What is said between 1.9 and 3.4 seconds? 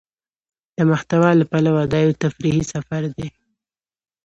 دا يو تفريحي سفر دى.